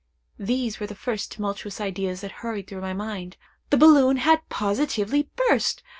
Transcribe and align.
These 0.39 0.79
were 0.79 0.87
the 0.87 0.95
first 0.95 1.31
tumultuous 1.31 1.79
ideas 1.79 2.21
that 2.21 2.31
hurried 2.41 2.65
through 2.65 2.81
my 2.81 2.91
mind: 2.91 3.37
'The 3.69 3.77
balloon 3.77 4.17
had 4.17 4.39
positively 4.49 5.29
burst! 5.35 5.83